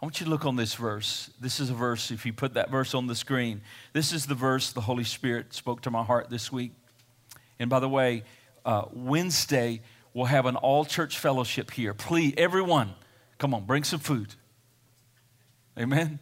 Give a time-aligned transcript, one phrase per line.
[0.00, 1.28] I want you to look on this verse.
[1.40, 4.34] This is a verse, if you put that verse on the screen, this is the
[4.36, 6.70] verse the Holy Spirit spoke to my heart this week.
[7.58, 8.22] And by the way,
[8.64, 9.80] uh, Wednesday,
[10.14, 11.94] we'll have an all church fellowship here.
[11.94, 12.94] Please, everyone,
[13.38, 14.36] come on, bring some food.
[15.76, 16.20] Amen.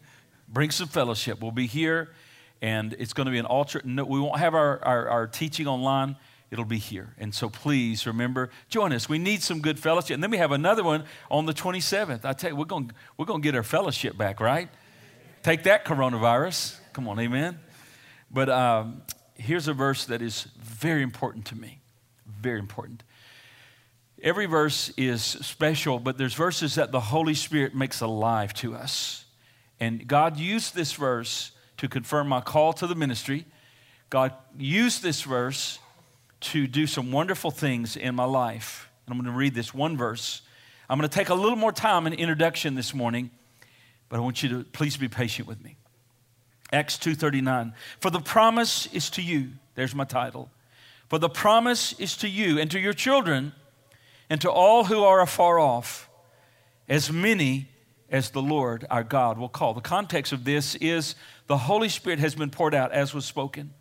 [0.48, 1.42] Bring some fellowship.
[1.42, 2.08] We'll be here,
[2.62, 3.84] and it's going to be an all church.
[3.84, 6.16] No, we won't have our, our, our teaching online
[6.50, 7.14] it'll be here.
[7.18, 9.08] And so please remember, join us.
[9.08, 10.14] We need some good fellowship.
[10.14, 12.24] And then we have another one on the 27th.
[12.24, 14.68] I tell you, we're going we're going to get our fellowship back, right?
[15.42, 16.78] Take that coronavirus.
[16.92, 17.58] Come on, amen.
[18.30, 19.02] But um,
[19.34, 21.80] here's a verse that is very important to me.
[22.40, 23.02] Very important.
[24.22, 29.26] Every verse is special, but there's verses that the Holy Spirit makes alive to us.
[29.78, 33.44] And God used this verse to confirm my call to the ministry.
[34.08, 35.78] God used this verse
[36.40, 38.90] to do some wonderful things in my life.
[39.06, 40.42] And I'm going to read this one verse.
[40.88, 43.30] I'm going to take a little more time in introduction this morning,
[44.08, 45.76] but I want you to please be patient with me.
[46.72, 47.72] Acts 2:39.
[48.00, 49.50] For the promise is to you.
[49.74, 50.50] There's my title.
[51.08, 53.52] For the promise is to you and to your children
[54.28, 56.10] and to all who are afar off,
[56.88, 57.68] as many
[58.10, 59.74] as the Lord our God will call.
[59.74, 61.14] The context of this is
[61.46, 63.72] the Holy Spirit has been poured out as was spoken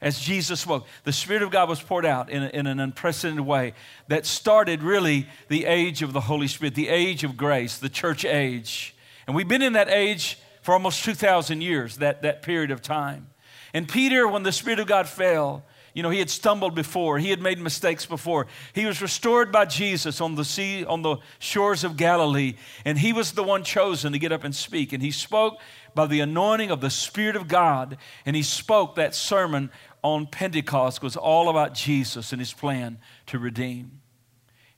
[0.00, 0.86] as Jesus spoke.
[1.04, 3.74] The Spirit of God was poured out in, a, in, an unprecedented way
[4.08, 8.24] that started really the age of the Holy Spirit, the age of grace, the church
[8.24, 8.94] age.
[9.26, 13.28] And we've been in that age for almost 2,000 years, that, that period of time.
[13.72, 17.18] And Peter, when the Spirit of God fell, you know, he had stumbled before.
[17.18, 18.46] He had made mistakes before.
[18.72, 22.54] He was restored by Jesus on the sea, on the shores of Galilee,
[22.84, 24.92] and he was the one chosen to get up and speak.
[24.92, 25.58] And he spoke
[25.94, 29.70] by the anointing of the Spirit of God, and he spoke that sermon
[30.02, 34.00] on Pentecost was all about Jesus and his plan to redeem.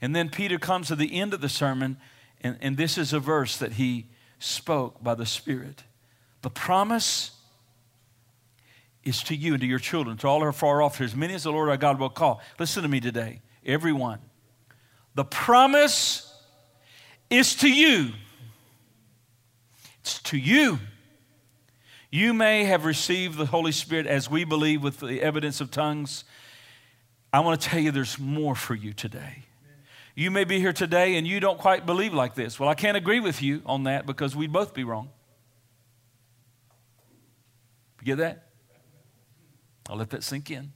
[0.00, 1.96] And then Peter comes to the end of the sermon,
[2.40, 4.06] and, and this is a verse that he
[4.38, 5.84] spoke by the Spirit.
[6.42, 7.30] The promise
[9.04, 11.14] is to you and to your children, to all who are far off, to as
[11.14, 12.40] many as the Lord our God will call.
[12.58, 14.18] Listen to me today, everyone.
[15.14, 16.32] The promise
[17.30, 18.10] is to you.
[20.00, 20.80] It's to you
[22.12, 26.24] you may have received the Holy Spirit as we believe with the evidence of tongues.
[27.32, 29.44] I want to tell you there's more for you today.
[30.14, 32.60] You may be here today and you don't quite believe like this.
[32.60, 35.08] Well, I can't agree with you on that because we'd both be wrong.
[38.02, 38.48] You get that?
[39.88, 40.72] I'll let that sink in.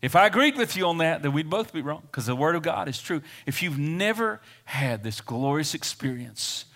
[0.00, 2.54] If I agreed with you on that, then we'd both be wrong because the Word
[2.54, 3.20] of God is true.
[3.46, 6.66] If you've never had this glorious experience,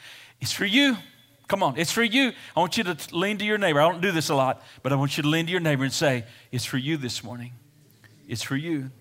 [0.41, 0.97] it's for you.
[1.51, 2.31] Come on, it's for you.
[2.57, 3.81] I want you to lean to your neighbor.
[3.81, 5.83] I don't do this a lot, but I want you to lean to your neighbor
[5.83, 7.55] and say, It's for you this morning.
[8.29, 8.93] It's for you.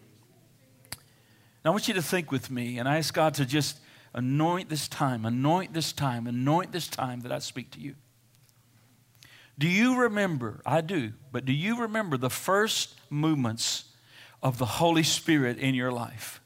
[1.64, 3.78] Now, I want you to think with me and I ask God to just
[4.16, 7.94] anoint this time, anoint this time, anoint this time that I speak to you.
[9.60, 10.60] Do you remember?
[10.66, 13.84] I do, but do you remember the first movements
[14.42, 16.42] of the Holy Spirit in your life?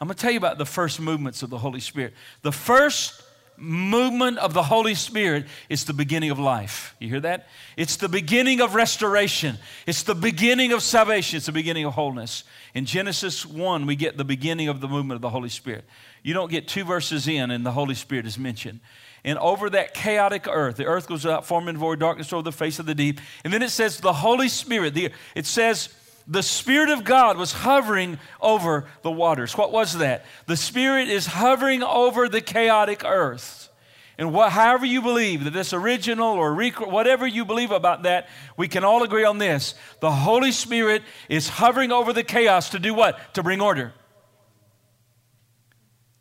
[0.00, 2.14] I'm going to tell you about the first movements of the Holy Spirit.
[2.40, 3.22] The first
[3.56, 6.94] movement of the Holy Spirit is the beginning of life.
[6.98, 7.48] You hear that?
[7.76, 9.58] It's the beginning of restoration.
[9.86, 11.36] It's the beginning of salvation.
[11.36, 12.44] It's the beginning of wholeness.
[12.74, 15.84] In Genesis 1, we get the beginning of the movement of the Holy Spirit.
[16.22, 18.80] You don't get two verses in, and the Holy Spirit is mentioned.
[19.24, 22.78] And over that chaotic earth, the earth goes out, forming void, darkness over the face
[22.78, 23.20] of the deep.
[23.44, 25.94] And then it says the Holy Spirit, the, it says
[26.26, 29.56] the Spirit of God was hovering over the waters.
[29.56, 30.24] What was that?
[30.46, 33.68] The Spirit is hovering over the chaotic earth.
[34.18, 38.68] And however you believe that this original or rec- whatever you believe about that, we
[38.68, 39.74] can all agree on this.
[40.00, 43.34] The Holy Spirit is hovering over the chaos to do what?
[43.34, 43.92] To bring order.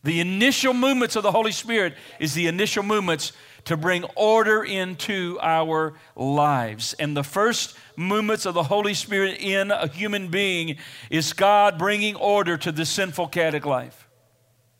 [0.04, 3.34] The initial movements of the Holy Spirit is the initial movements
[3.66, 6.94] to bring order into our lives.
[6.94, 10.78] And the first movements of the Holy Spirit in a human being
[11.10, 14.08] is God bringing order to the sinful, chaotic life.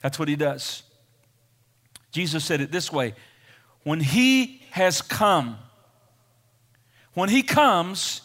[0.02, 0.84] That's what He does.
[2.12, 3.14] Jesus said it this way
[3.84, 5.58] when He has come,
[7.14, 8.22] when He comes,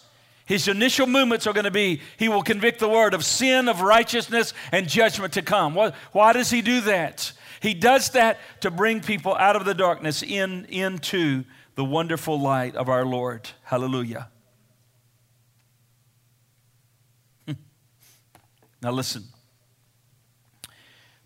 [0.46, 3.80] his initial movements are going to be he will convict the world of sin, of
[3.80, 5.74] righteousness, and judgment to come.
[5.74, 7.32] Why does he do that?
[7.66, 11.42] He does that to bring people out of the darkness in, into
[11.74, 13.50] the wonderful light of our Lord.
[13.64, 14.28] Hallelujah.
[18.80, 19.24] now, listen.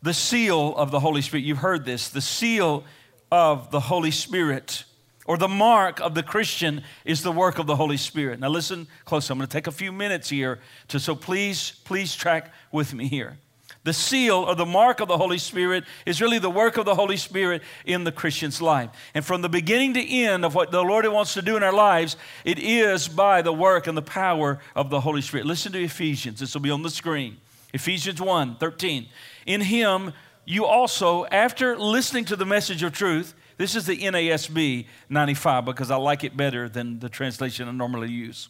[0.00, 2.84] The seal of the Holy Spirit, you've heard this, the seal
[3.30, 4.84] of the Holy Spirit
[5.26, 8.40] or the mark of the Christian is the work of the Holy Spirit.
[8.40, 9.28] Now listen close.
[9.28, 10.58] I'm going to take a few minutes here
[10.88, 13.36] to so please please track with me here.
[13.82, 16.94] The seal or the mark of the Holy Spirit is really the work of the
[16.94, 18.90] Holy Spirit in the Christian's life.
[19.14, 21.72] And from the beginning to end of what the Lord wants to do in our
[21.72, 25.46] lives, it is by the work and the power of the Holy Spirit.
[25.46, 26.40] Listen to Ephesians.
[26.40, 27.38] This will be on the screen.
[27.72, 29.06] Ephesians 1 13.
[29.46, 30.12] In him,
[30.44, 35.90] you also, after listening to the message of truth, this is the NASB 95 because
[35.90, 38.48] I like it better than the translation I normally use.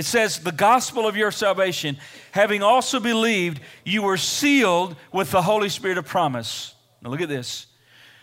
[0.00, 1.98] It says, The gospel of your salvation,
[2.32, 6.74] having also believed, you were sealed with the Holy Spirit of promise.
[7.02, 7.66] Now look at this.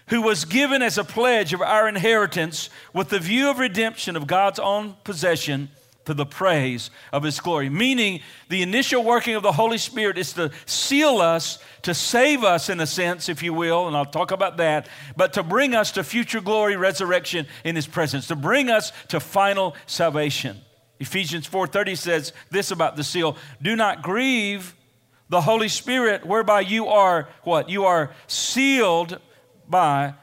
[0.08, 4.26] Who was given as a pledge of our inheritance with the view of redemption of
[4.26, 5.70] God's own possession
[6.06, 7.70] to the praise of his glory.
[7.70, 12.70] Meaning, the initial working of the Holy Spirit is to seal us, to save us
[12.70, 15.92] in a sense, if you will, and I'll talk about that, but to bring us
[15.92, 20.62] to future glory, resurrection in his presence, to bring us to final salvation.
[21.00, 24.76] Ephesians 4:30 says this about the seal, do not grieve
[25.30, 27.70] the Holy Spirit whereby you are what?
[27.70, 29.20] You are sealed
[29.68, 30.14] by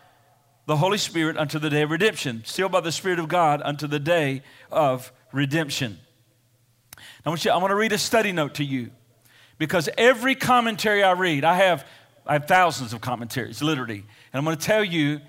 [0.67, 3.87] the Holy Spirit unto the day of redemption, sealed by the Spirit of God unto
[3.87, 5.99] the day of redemption.
[7.25, 8.91] I want, you, I want to read a study note to you
[9.59, 11.87] because every commentary I read, I have,
[12.27, 14.05] I have thousands of commentaries, literally.
[14.33, 15.21] And I'm going to tell you,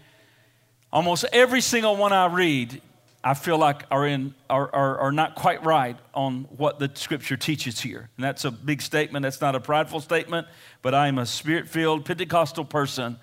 [0.91, 2.81] almost every single one I read,
[3.27, 7.35] I feel like are, in, are, are, are not quite right on what the scripture
[7.35, 8.07] teaches here.
[8.17, 9.23] And that's a big statement.
[9.23, 10.45] That's not a prideful statement,
[10.83, 13.17] but I am a spirit filled Pentecostal person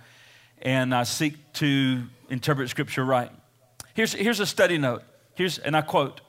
[0.60, 3.30] and I seek to interpret scripture right.
[3.94, 5.04] Here's, here's a study note.
[5.36, 6.20] Here's, and I quote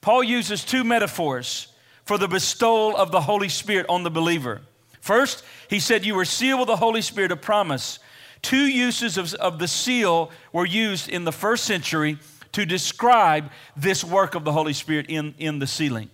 [0.00, 1.72] Paul uses two metaphors
[2.04, 4.60] for the bestowal of the Holy Spirit on the believer.
[5.00, 7.98] First, he said, You were sealed with the Holy Spirit of promise.
[8.42, 12.18] Two uses of, of the seal were used in the first century
[12.58, 16.10] to describe this work of the Holy Spirit in, in the sealing.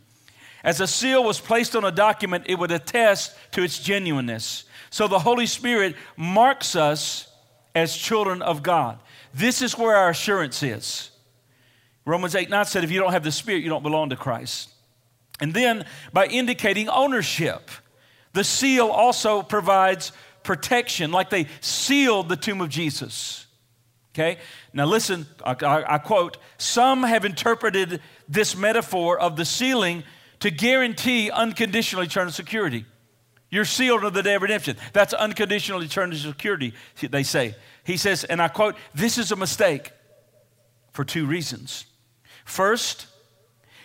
[0.62, 4.64] As a seal was placed on a document, it would attest to its genuineness.
[4.91, 7.32] So the Holy Spirit marks us
[7.75, 8.99] as children of God.
[9.32, 11.12] This is where our assurance is.
[12.05, 14.69] Romans 8 9 said, if you don't have the Spirit, you don't belong to Christ.
[15.41, 17.70] And then by indicating ownership,
[18.35, 20.12] the seal also provides
[20.43, 23.46] protection, like they sealed the tomb of Jesus.
[24.15, 24.39] Okay?
[24.73, 30.05] Now listen, I, I, I, quote Some have interpreted this metaphor of the sealing
[30.41, 32.87] to guarantee unconditional eternal security.
[33.51, 34.77] You're sealed to the day of redemption.
[34.93, 37.57] That's unconditional eternal security, they say.
[37.85, 39.91] He says, and I quote, This is a mistake
[40.93, 41.87] for two reasons.
[42.45, 43.07] First,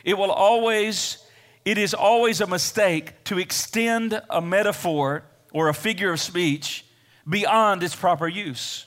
[0.04, 1.24] it will always,
[1.66, 5.24] it is always a mistake to extend a metaphor
[5.54, 6.86] or a figure of speech
[7.28, 8.86] beyond its proper use.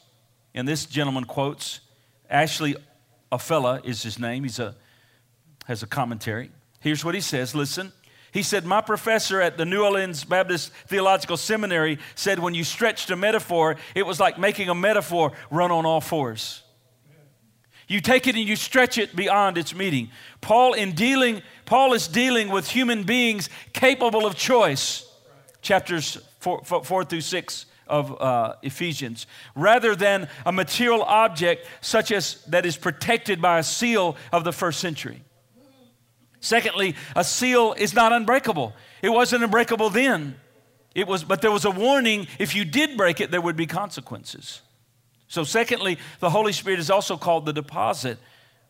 [0.54, 1.80] And this gentleman quotes,
[2.28, 2.76] Ashley
[3.30, 4.42] Affella is his name.
[4.42, 4.74] He's a,
[5.66, 6.50] has a commentary.
[6.80, 7.92] Here's what he says listen.
[8.32, 13.10] He said, My professor at the New Orleans Baptist Theological Seminary said, when you stretched
[13.10, 16.62] a metaphor, it was like making a metaphor run on all fours.
[17.88, 20.10] You take it and you stretch it beyond its meaning.
[20.40, 25.06] Paul, in dealing, Paul is dealing with human beings capable of choice.
[25.60, 32.42] Chapters four, four through six of uh, Ephesians, rather than a material object such as
[32.46, 35.22] that is protected by a seal of the first century.
[36.40, 38.74] Secondly, a seal is not unbreakable.
[39.00, 40.36] It wasn't unbreakable then.
[40.94, 43.66] It was, but there was a warning if you did break it, there would be
[43.66, 44.60] consequences.
[45.28, 48.18] So, secondly, the Holy Spirit is also called the deposit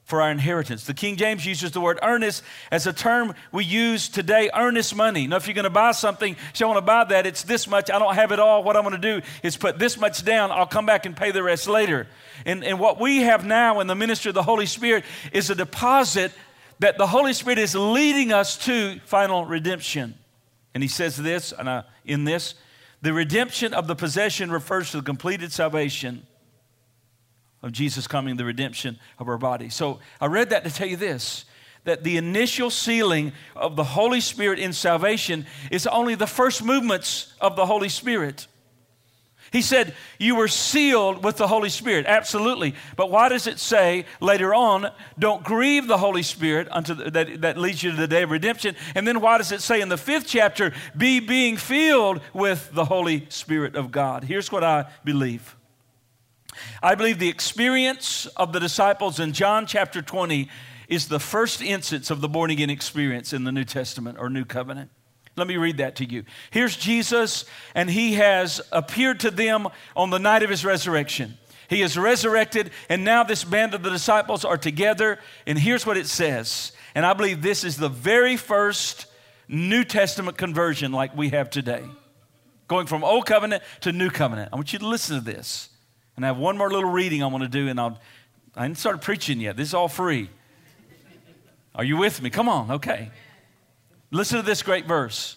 [0.05, 0.85] for our inheritance.
[0.85, 5.27] The King James uses the word earnest as a term we use today, earnest money.
[5.27, 7.69] Now, if you're going to buy something, say, I want to buy that, it's this
[7.69, 8.65] much, I don't have it all.
[8.65, 11.31] What I'm going to do is put this much down, I'll come back and pay
[11.31, 12.09] the rest later.
[12.45, 15.55] And, and what we have now in the ministry of the Holy Spirit is a
[15.55, 16.33] deposit
[16.81, 20.15] that the Holy Spirit is leading us to final redemption.
[20.75, 22.55] And he says this, and I, in this,
[23.03, 26.27] the redemption of the possession refers to the completed salvation
[27.63, 29.69] of Jesus coming, the redemption of our body.
[29.69, 31.45] So I read that to tell you this
[31.85, 37.35] that the initial sealing of the Holy Spirit in salvation is only the first movements
[37.41, 38.47] of the Holy Spirit.
[39.53, 42.07] He said, You were sealed with the Holy Spirit.
[42.07, 42.75] Absolutely.
[42.97, 47.41] But why does it say later on, don't grieve the Holy Spirit unto the, that,
[47.43, 48.75] that leads you to the day of redemption?
[48.95, 52.87] And then why does it say in the fifth chapter, be being filled with the
[52.87, 54.25] Holy Spirit of God?
[54.25, 55.55] Here's what I believe
[56.83, 60.49] I believe the experience of the disciples in John chapter 20
[60.89, 64.45] is the first instance of the born again experience in the New Testament or New
[64.45, 64.91] Covenant.
[65.37, 66.25] Let me read that to you.
[66.51, 71.39] Here's Jesus, and he has appeared to them on the night of his resurrection.
[71.69, 75.19] He is resurrected, and now this band of the disciples are together.
[75.47, 76.73] And here's what it says.
[76.95, 79.07] And I believe this is the very first
[79.49, 81.85] New Testament conversion like we have today.
[82.69, 84.51] going from old covenant to new covenant.
[84.53, 85.71] I want you to listen to this.
[86.23, 87.99] And I have one more little reading I want to do, and I'll,
[88.55, 89.57] I haven't start preaching yet.
[89.57, 90.31] This is all free.
[91.75, 92.31] Are you with me?
[92.31, 93.11] Come on, okay.
[94.13, 95.35] Listen to this great verse.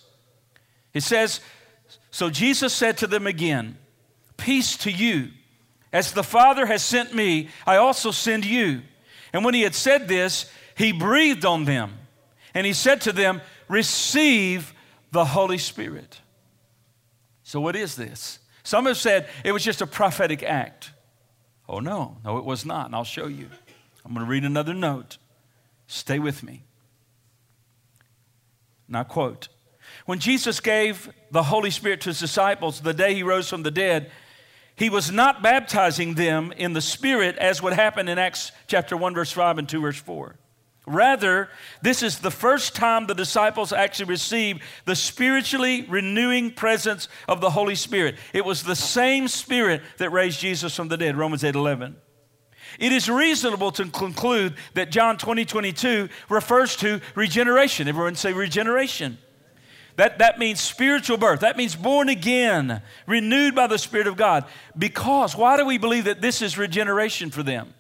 [0.94, 1.42] It says,
[2.12, 3.80] So Jesus said to them again,
[4.38, 5.30] Peace to you.
[5.92, 8.84] As the Father has sent me, I also send you.
[9.34, 11.98] And when he had said this, he breathed on them.
[12.54, 14.72] And he said to them, Receive
[15.10, 16.22] the Holy Spirit.
[17.42, 18.38] So, what is this?
[18.66, 20.92] Some have said it was just a prophetic act.
[21.70, 22.88] Oh, no, no, it was not.
[22.88, 23.48] And I'll show you.
[24.04, 25.20] I'm going to read another note.
[25.86, 26.64] Stay with me.
[28.88, 29.50] Now, quote
[30.08, 33.72] When Jesus gave the Holy Spirit to his disciples the day he rose from the
[33.72, 34.12] dead,
[34.76, 39.14] he was not baptizing them in the Spirit as would happen in Acts chapter 1,
[39.14, 40.36] verse 5 and 2, verse 4.
[40.88, 41.50] Rather,
[41.82, 47.50] this is the first time the disciples actually received the spiritually renewing presence of the
[47.50, 48.16] Holy Spirit.
[48.34, 51.96] It was the same Spirit that raised Jesus from the dead, Romans 8 11.
[52.78, 57.88] It is reasonable to conclude that John 20, 22 refers to regeneration.
[57.88, 59.18] Everyone say regeneration.
[59.96, 61.40] That, that means spiritual birth.
[61.40, 64.46] That means born again, renewed by the Spirit of God.
[64.78, 67.74] Because, why do we believe that this is regeneration for them?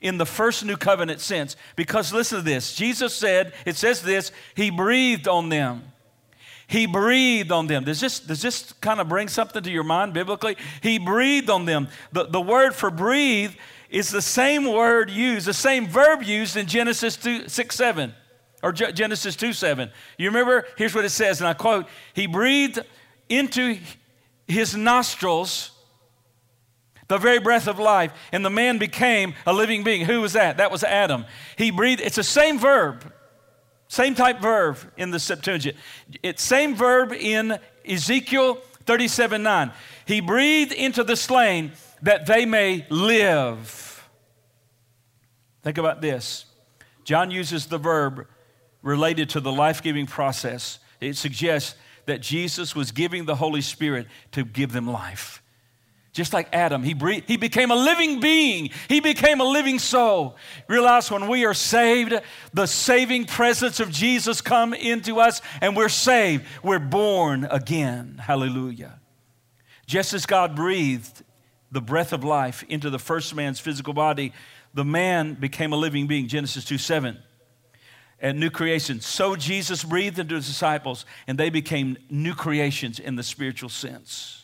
[0.00, 1.56] In the first new covenant sense.
[1.76, 5.82] Because listen to this Jesus said, it says this, He breathed on them.
[6.66, 7.82] He breathed on them.
[7.82, 10.56] Does this, does this kind of bring something to your mind biblically?
[10.82, 11.88] He breathed on them.
[12.12, 13.52] The, the word for breathe
[13.90, 18.14] is the same word used, the same verb used in Genesis 2, 6 7
[18.62, 19.90] or Genesis 2 7.
[20.18, 20.66] You remember?
[20.76, 22.78] Here's what it says, and I quote He breathed
[23.28, 23.78] into
[24.46, 25.72] his nostrils
[27.10, 30.04] the very breath of life, and the man became a living being.
[30.04, 30.58] Who was that?
[30.58, 31.24] That was Adam.
[31.56, 33.12] He breathed, it's the same verb,
[33.88, 35.76] same type verb in the Septuagint.
[36.22, 39.72] It's same verb in Ezekiel 37 9.
[40.06, 44.08] He breathed into the slain that they may live.
[45.64, 46.44] Think about this.
[47.02, 48.28] John uses the verb
[48.82, 50.78] related to the life giving process.
[51.00, 51.74] It suggests
[52.06, 55.39] that Jesus was giving the Holy Spirit to give them life.
[56.12, 58.70] Just like Adam, he, breathed, he became a living being.
[58.88, 60.36] He became a living soul.
[60.66, 62.14] Realize when we are saved,
[62.52, 66.44] the saving presence of Jesus come into us and we're saved.
[66.64, 68.20] We're born again.
[68.20, 68.98] Hallelujah.
[69.86, 71.22] Just as God breathed
[71.70, 74.32] the breath of life into the first man's physical body,
[74.74, 76.26] the man became a living being.
[76.26, 77.18] Genesis 2 7
[78.20, 79.00] and new creation.
[79.00, 84.39] So Jesus breathed into his disciples, and they became new creations in the spiritual sense.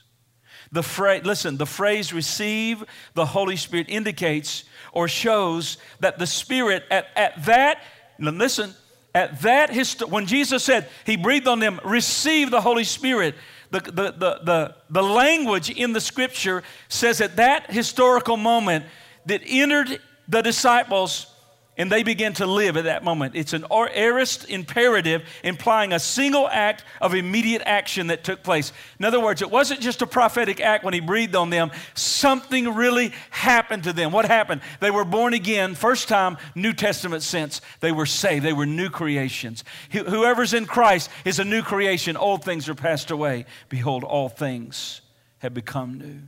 [0.73, 6.85] The phrase, listen, the phrase receive the Holy Spirit indicates or shows that the Spirit
[6.91, 7.83] at, at that,
[8.19, 8.75] listen,
[9.15, 13.35] at that, hist- when Jesus said he breathed on them, receive the Holy Spirit,
[13.71, 18.85] the, the, the, the, the language in the scripture says at that historical moment
[19.27, 21.27] that entered the disciples
[21.77, 23.37] and they begin to live at that moment.
[23.37, 28.73] It's an aorist imperative implying a single act of immediate action that took place.
[28.99, 32.75] In other words, it wasn't just a prophetic act when he breathed on them, something
[32.75, 34.13] really happened to them.
[34.13, 34.63] What happened?
[34.81, 37.61] They were born again, first time, New Testament sense.
[37.81, 39.65] They were saved, they were new creations.
[39.91, 42.17] Whoever's in Christ is a new creation.
[42.17, 43.45] Old things are passed away.
[43.69, 45.03] Behold, all things
[45.39, 46.21] have become new.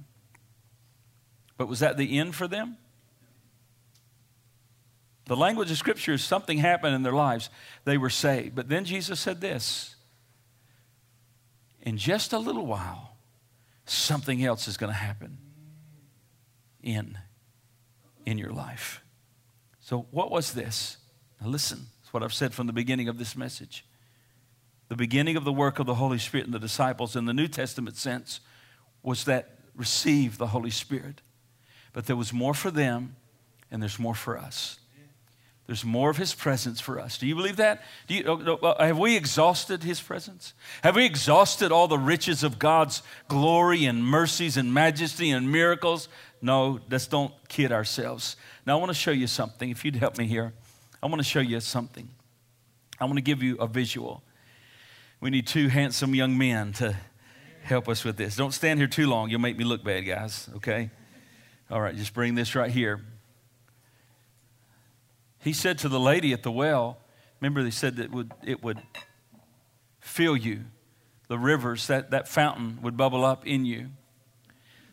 [1.56, 2.76] But was that the end for them?
[5.28, 7.50] The language of Scripture is something happened in their lives.
[7.84, 8.54] They were saved.
[8.54, 9.94] But then Jesus said this
[11.82, 13.18] In just a little while,
[13.84, 15.36] something else is going to happen
[16.82, 17.18] in,
[18.24, 19.02] in your life.
[19.80, 20.96] So, what was this?
[21.42, 23.84] Now, listen, it's what I've said from the beginning of this message.
[24.88, 27.48] The beginning of the work of the Holy Spirit in the disciples in the New
[27.48, 28.40] Testament sense
[29.02, 31.20] was that receive the Holy Spirit.
[31.92, 33.16] But there was more for them,
[33.70, 34.80] and there's more for us.
[35.68, 37.18] There's more of His presence for us.
[37.18, 37.82] Do you believe that?
[38.08, 40.54] You, uh, have we exhausted His presence?
[40.82, 46.08] Have we exhausted all the riches of God's glory and mercies and majesty and miracles?
[46.40, 48.36] No, let's don't kid ourselves.
[48.64, 49.68] Now, I want to show you something.
[49.68, 50.54] If you'd help me here,
[51.02, 52.08] I want to show you something.
[52.98, 54.22] I want to give you a visual.
[55.20, 56.96] We need two handsome young men to
[57.62, 58.36] help us with this.
[58.36, 59.28] Don't stand here too long.
[59.28, 60.88] You'll make me look bad, guys, okay?
[61.70, 63.02] All right, just bring this right here.
[65.40, 66.98] He said to the lady at the well,
[67.40, 68.78] remember they said that it would, it would
[70.00, 70.64] fill you.
[71.28, 73.88] The rivers, that, that fountain would bubble up in you.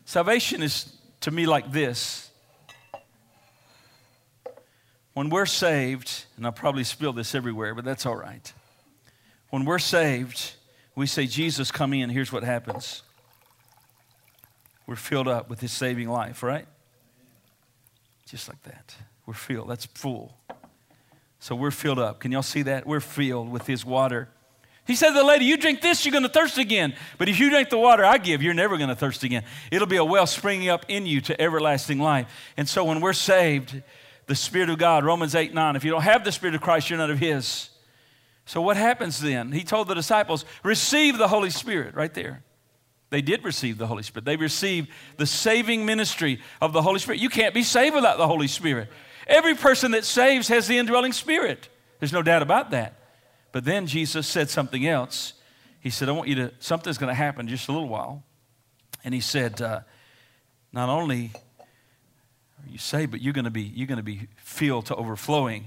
[0.04, 2.30] Salvation is to me like this.
[5.14, 8.52] When we're saved, and I'll probably spill this everywhere, but that's all right.
[9.48, 10.52] When we're saved,
[10.94, 12.10] we say, Jesus, come in.
[12.10, 13.02] Here's what happens
[14.86, 16.66] we're filled up with his saving life, right?
[18.28, 18.94] Just like that.
[19.26, 19.68] We're filled.
[19.68, 20.36] That's full.
[21.38, 22.20] So we're filled up.
[22.20, 22.86] Can y'all see that?
[22.86, 24.28] We're filled with his water.
[24.86, 26.94] He said to the lady, You drink this, you're going to thirst again.
[27.18, 29.44] But if you drink the water I give, you're never going to thirst again.
[29.70, 32.28] It'll be a well springing up in you to everlasting life.
[32.56, 33.82] And so when we're saved,
[34.26, 36.88] the Spirit of God, Romans 8 9, if you don't have the Spirit of Christ,
[36.88, 37.70] you're not of His.
[38.44, 39.50] So what happens then?
[39.50, 42.44] He told the disciples, Receive the Holy Spirit, right there.
[43.10, 44.24] They did receive the Holy Spirit.
[44.24, 47.20] They received the saving ministry of the Holy Spirit.
[47.20, 48.88] You can't be saved without the Holy Spirit.
[49.26, 51.68] Every person that saves has the indwelling Spirit.
[51.98, 52.94] There's no doubt about that.
[53.52, 55.32] But then Jesus said something else.
[55.80, 58.22] He said, I want you to, something's going to happen just a little while.
[59.04, 59.80] And he said, uh,
[60.72, 64.86] Not only are you saved, but you're going to be, you're going to be filled
[64.86, 65.66] to overflowing.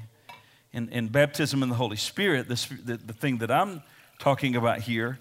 [0.71, 3.81] In, in baptism in the Holy Spirit, this, the, the thing that I'm
[4.19, 5.17] talking about here,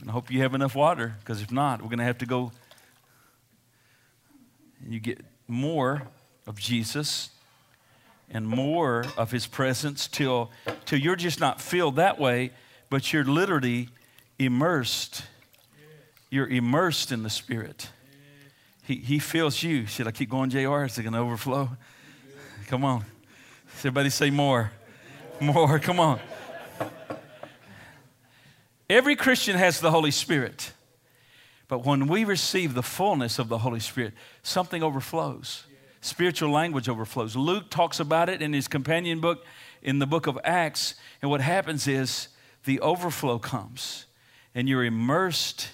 [0.00, 2.26] and I hope you have enough water, because if not, we're going to have to
[2.26, 2.50] go.
[4.84, 6.08] You get more
[6.48, 7.30] of Jesus
[8.32, 10.50] and more of his presence till,
[10.86, 12.50] till you're just not filled that way,
[12.88, 13.90] but you're literally
[14.38, 15.24] immersed.
[16.30, 17.90] You're immersed in the Spirit.
[18.84, 19.86] He, he fills you.
[19.86, 20.84] Should I keep going, JR?
[20.84, 21.68] Is it going to overflow?
[22.66, 23.04] Come on.
[23.78, 24.72] Everybody say more.
[25.40, 25.78] More.
[25.78, 26.18] Come on.
[28.88, 30.72] Every Christian has the Holy Spirit.
[31.68, 35.64] But when we receive the fullness of the Holy Spirit, something overflows
[36.02, 37.34] spiritual language overflows.
[37.34, 39.44] Luke talks about it in his companion book
[39.82, 40.94] in the book of Acts.
[41.22, 42.28] And what happens is
[42.64, 44.06] the overflow comes
[44.54, 45.70] and you're immersed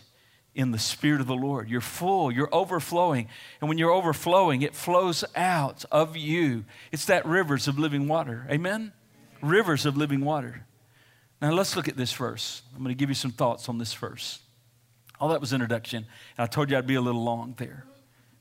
[0.55, 1.69] in the Spirit of the Lord.
[1.69, 3.29] You're full, you're overflowing.
[3.61, 6.65] And when you're overflowing, it flows out of you.
[6.91, 8.47] It's that rivers of living water.
[8.51, 8.93] Amen?
[9.41, 10.65] Rivers of living water.
[11.41, 12.63] Now let's look at this verse.
[12.75, 14.41] I'm going to give you some thoughts on this verse.
[15.21, 16.07] All that was introduction.
[16.37, 17.85] And I told you I'd be a little long there,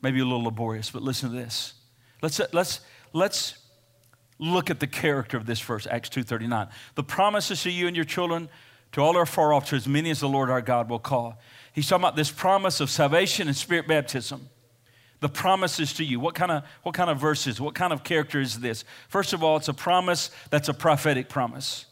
[0.02, 1.74] maybe a little laborious, but listen to this.
[2.22, 2.82] Let's, let's,
[3.14, 3.58] let's
[4.40, 6.70] look at the character of this verse, Acts 2.39.
[6.96, 8.50] The promises to you and your children,
[8.94, 11.40] to all our far off, to as many as the Lord our God will call.
[11.74, 14.50] He's talking about this promise of salvation and spirit baptism.
[15.20, 16.20] The promises to you.
[16.20, 18.84] What kind of, what kind of verses, what kind of character is this?
[19.10, 21.88] First of all, it's a promise that's a prophetic promise.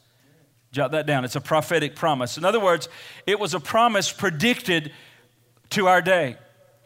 [0.72, 1.26] Jot that down.
[1.26, 2.38] It's a prophetic promise.
[2.38, 2.88] In other words,
[3.26, 4.92] it was a promise predicted
[5.72, 6.38] to our day.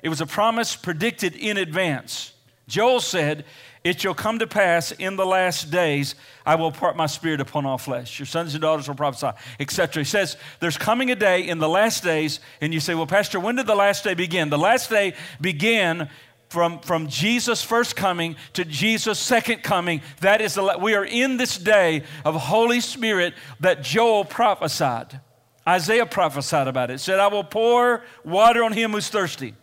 [0.01, 2.33] It was a promise predicted in advance.
[2.67, 3.45] Joel said,
[3.83, 7.65] It shall come to pass in the last days, I will part my spirit upon
[7.65, 8.19] all flesh.
[8.19, 10.01] Your sons and daughters will prophesy, etc.
[10.01, 13.39] He says, There's coming a day in the last days, and you say, Well, Pastor,
[13.39, 14.49] when did the last day begin?
[14.49, 16.09] The last day began
[16.47, 20.01] from, from Jesus' first coming to Jesus' second coming.
[20.21, 25.19] That is, the, we are in this day of Holy Spirit that Joel prophesied.
[25.67, 26.99] Isaiah prophesied about it.
[26.99, 29.53] said, I will pour water on him who's thirsty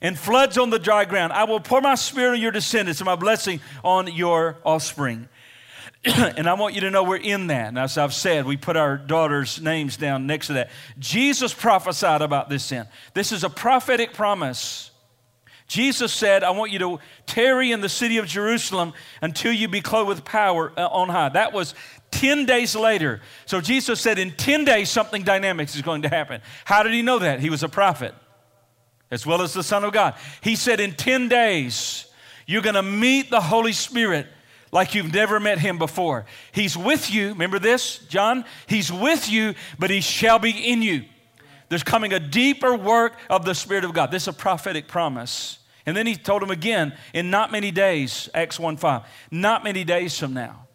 [0.00, 1.32] and floods on the dry ground.
[1.32, 5.28] I will pour my spirit on your descendants and my blessing on your offspring.
[6.04, 7.68] and I want you to know we're in that.
[7.68, 10.70] And as I've said, we put our daughters' names down next to that.
[10.98, 12.86] Jesus prophesied about this sin.
[13.14, 14.90] This is a prophetic promise.
[15.66, 19.80] Jesus said, I want you to tarry in the city of Jerusalem until you be
[19.80, 21.30] clothed with power uh, on high.
[21.30, 21.74] That was
[22.10, 23.22] 10 days later.
[23.46, 26.42] So Jesus said, in 10 days, something dynamic is going to happen.
[26.66, 27.40] How did he know that?
[27.40, 28.14] He was a prophet
[29.10, 30.14] as well as the Son of God.
[30.40, 32.06] He said, In 10 days,
[32.46, 34.26] you're going to meet the Holy Spirit
[34.72, 36.26] like you've never met him before.
[36.52, 37.28] He's with you.
[37.28, 38.44] Remember this, John?
[38.66, 41.04] He's with you, but he shall be in you.
[41.68, 44.10] There's coming a deeper work of the Spirit of God.
[44.10, 45.58] This is a prophetic promise.
[45.86, 49.84] And then he told him again, in not many days, Acts 1 5, not many
[49.84, 50.66] days from now.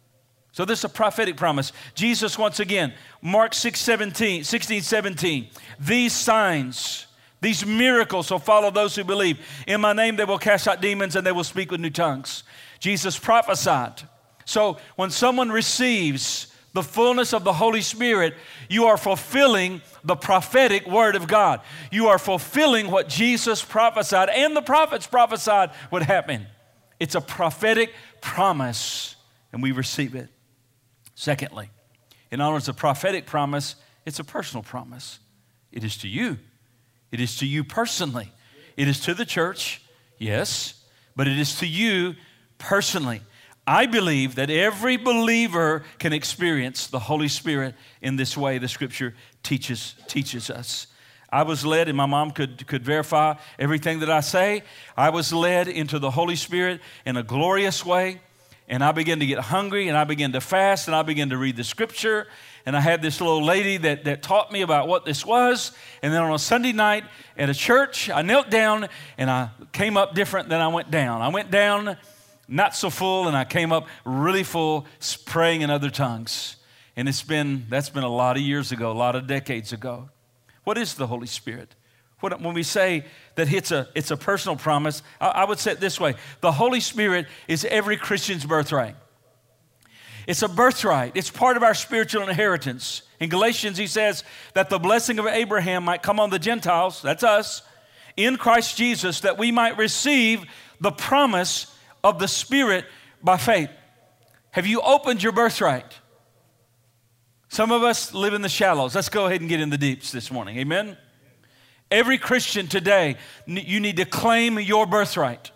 [0.52, 1.72] So this is a prophetic promise.
[1.94, 7.06] Jesus, once again, Mark 6 17, 16, 17, these signs
[7.40, 9.38] these miracles will follow those who believe.
[9.66, 12.42] In my name, they will cast out demons and they will speak with new tongues.
[12.78, 14.02] Jesus prophesied.
[14.44, 18.34] So when someone receives the fullness of the Holy Spirit,
[18.68, 21.60] you are fulfilling the prophetic word of God.
[21.90, 26.46] You are fulfilling what Jesus prophesied and the prophets prophesied would happen.
[26.98, 29.16] It's a prophetic promise,
[29.52, 30.28] and we receive it.
[31.14, 31.70] Secondly,
[32.30, 35.18] in honor of a prophetic promise, it's a personal promise.
[35.72, 36.38] It is to you.
[37.12, 38.32] It is to you personally.
[38.76, 39.82] It is to the church,
[40.18, 40.74] yes,
[41.16, 42.14] but it is to you
[42.58, 43.20] personally.
[43.66, 49.14] I believe that every believer can experience the Holy Spirit in this way the scripture
[49.42, 50.86] teaches, teaches us.
[51.32, 54.64] I was led, and my mom could, could verify everything that I say.
[54.96, 58.20] I was led into the Holy Spirit in a glorious way,
[58.68, 61.36] and I began to get hungry, and I began to fast, and I began to
[61.36, 62.26] read the scripture,
[62.66, 65.72] and I had this little lady that, that taught me about what this was.
[66.02, 67.04] And then on a Sunday night
[67.36, 71.22] at a church, I knelt down and I came up different than I went down.
[71.22, 71.96] I went down
[72.50, 74.86] not so full, and I came up really full,
[75.24, 76.56] praying in other tongues.
[76.96, 80.10] And it's been, that's been a lot of years ago, a lot of decades ago.
[80.64, 81.74] What is the Holy Spirit?
[82.20, 85.80] When we say that it's a, it's a personal promise, I, I would say it
[85.80, 88.96] this way the Holy Spirit is every Christian's birthright.
[90.26, 93.02] It's a birthright, it's part of our spiritual inheritance.
[93.18, 97.22] In Galatians, he says that the blessing of Abraham might come on the Gentiles, that's
[97.22, 97.62] us,
[98.16, 100.44] in Christ Jesus, that we might receive
[100.80, 102.84] the promise of the Spirit
[103.22, 103.70] by faith.
[104.52, 105.98] Have you opened your birthright?
[107.48, 108.94] Some of us live in the shallows.
[108.94, 110.58] Let's go ahead and get in the deeps this morning.
[110.58, 110.96] Amen?
[111.90, 115.50] Every Christian today, you need to claim your birthright.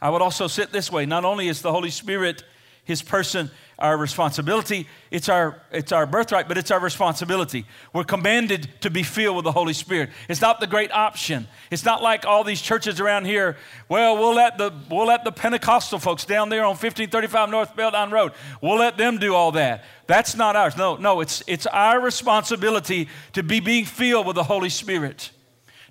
[0.00, 2.44] I would also sit this way not only is the Holy Spirit
[2.86, 4.88] his person our responsibility.
[5.10, 7.66] It's our, it's our birthright, but it's our responsibility.
[7.92, 10.10] We're commanded to be filled with the Holy Spirit.
[10.28, 11.46] It's not the great option.
[11.70, 13.56] It's not like all these churches around here.
[13.88, 18.10] Well, we'll let the, we'll let the Pentecostal folks down there on 1535 North Beltline
[18.10, 19.84] Road, we'll let them do all that.
[20.06, 20.76] That's not ours.
[20.76, 25.30] No, no, it's, it's our responsibility to be being filled with the Holy Spirit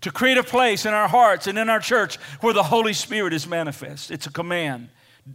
[0.02, 3.34] to create a place in our hearts and in our church where the Holy Spirit
[3.34, 4.12] is manifest.
[4.12, 4.90] It's a command.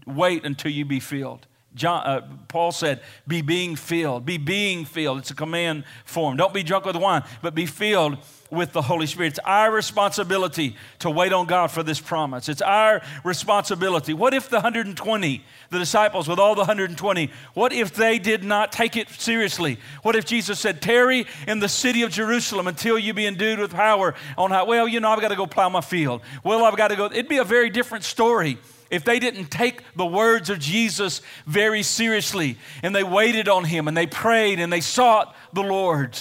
[0.06, 1.46] Wait until you be filled.
[1.74, 4.26] John, uh, Paul said, be being filled.
[4.26, 5.18] Be being filled.
[5.18, 6.36] It's a command form.
[6.36, 8.18] Don't be drunk with wine, but be filled
[8.50, 9.28] with the Holy Spirit.
[9.28, 12.48] It's our responsibility to wait on God for this promise.
[12.48, 14.12] It's our responsibility.
[14.12, 18.72] What if the 120, the disciples with all the 120, what if they did not
[18.72, 19.78] take it seriously?
[20.02, 23.72] What if Jesus said, Tarry in the city of Jerusalem until you be endued with
[23.72, 26.22] power on how, well, you know, I've got to go plow my field.
[26.42, 27.06] Well, I've got to go.
[27.06, 28.58] It'd be a very different story
[28.90, 33.88] if they didn't take the words of Jesus very seriously and they waited on him
[33.88, 36.18] and they prayed and they sought the Lord,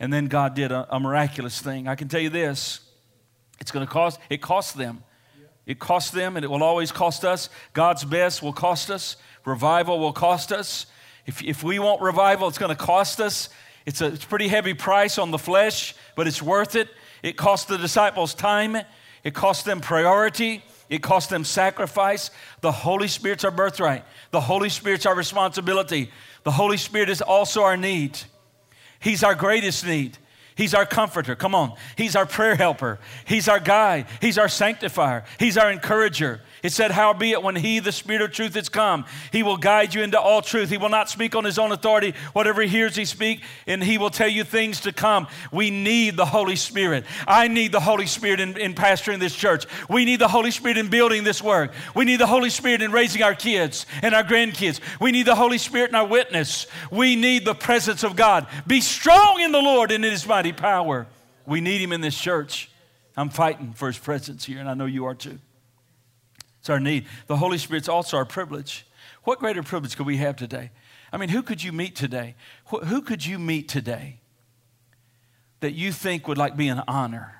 [0.00, 2.80] and then God did a, a miraculous thing, I can tell you this
[3.60, 5.04] it's going to cost, it costs them.
[5.66, 7.48] It costs them and it will always cost us.
[7.74, 9.16] God's best will cost us.
[9.44, 10.86] Revival will cost us.
[11.26, 13.50] If, if we want revival, it's going to cost us.
[13.86, 16.88] It's a, it's a pretty heavy price on the flesh, but it's worth it.
[17.22, 18.78] It cost the disciples time,
[19.22, 22.30] it cost them priority, it cost them sacrifice.
[22.60, 24.04] The Holy Spirit's our birthright.
[24.32, 26.10] The Holy Spirit's our responsibility.
[26.42, 28.18] The Holy Spirit is also our need.
[28.98, 30.18] He's our greatest need.
[30.56, 31.36] He's our comforter.
[31.36, 31.74] Come on.
[31.96, 32.98] He's our prayer helper.
[33.24, 34.06] He's our guide.
[34.20, 35.24] He's our sanctifier.
[35.38, 36.42] He's our encourager.
[36.62, 40.02] It said, Howbeit, when he, the Spirit of truth, is come, he will guide you
[40.02, 40.68] into all truth.
[40.68, 42.14] He will not speak on his own authority.
[42.34, 45.26] Whatever he hears, he speak, and he will tell you things to come.
[45.50, 47.04] We need the Holy Spirit.
[47.26, 49.64] I need the Holy Spirit in, in pastoring this church.
[49.88, 51.72] We need the Holy Spirit in building this work.
[51.94, 54.80] We need the Holy Spirit in raising our kids and our grandkids.
[55.00, 56.66] We need the Holy Spirit in our witness.
[56.90, 58.46] We need the presence of God.
[58.66, 61.06] Be strong in the Lord and in his mighty power.
[61.46, 62.70] We need him in this church.
[63.16, 65.38] I'm fighting for his presence here, and I know you are too.
[66.60, 67.06] It's our need.
[67.26, 68.86] The Holy Spirit's also our privilege.
[69.24, 70.70] What greater privilege could we have today?
[71.12, 72.36] I mean, who could you meet today?
[72.66, 74.20] Who could you meet today
[75.60, 77.34] that you think would like be an honor?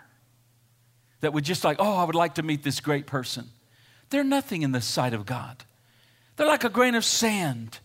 [1.20, 3.50] That would just like, oh, I would like to meet this great person.
[4.08, 5.64] They're nothing in the sight of God.
[6.36, 7.78] They're like a grain of sand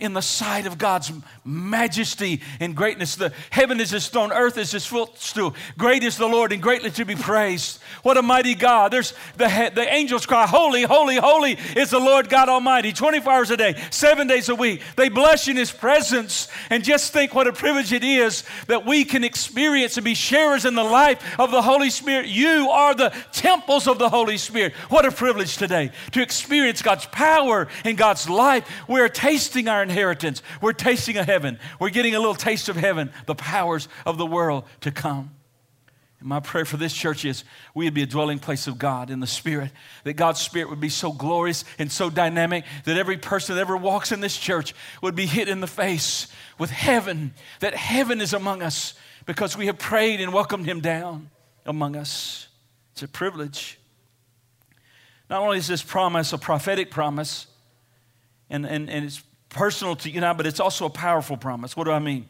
[0.00, 1.12] in the sight of God's
[1.44, 3.16] majesty and greatness.
[3.16, 5.54] The heaven is his throne, earth is his footstool.
[5.78, 7.80] Great is the Lord and greatly to be praised.
[8.02, 8.92] What a mighty God.
[8.92, 13.50] There's the, the angels cry, Holy, holy, holy is the Lord God Almighty, 24 hours
[13.50, 14.82] a day, seven days a week.
[14.96, 16.48] They bless in his presence.
[16.70, 20.64] And just think what a privilege it is that we can experience and be sharers
[20.64, 22.26] in the life of the Holy Spirit.
[22.26, 24.72] You are the temples of the Holy Spirit.
[24.88, 28.66] What a privilege today to experience God's power and God's life.
[28.88, 30.42] We're tasting our inheritance.
[30.60, 31.58] We're tasting of heaven.
[31.78, 35.32] We're getting a little taste of heaven, the powers of the world to come.
[36.20, 39.10] And my prayer for this church is we would be a dwelling place of God
[39.10, 39.72] in the Spirit,
[40.04, 43.76] that God's Spirit would be so glorious and so dynamic that every person that ever
[43.76, 48.34] walks in this church would be hit in the face with heaven, that heaven is
[48.34, 48.94] among us
[49.26, 51.30] because we have prayed and welcomed Him down
[51.64, 52.48] among us.
[52.92, 53.78] It's a privilege.
[55.30, 57.46] Not only is this promise a prophetic promise,
[58.50, 61.76] and, and, and it's personal to you now, but it's also a powerful promise.
[61.76, 62.26] What do I mean?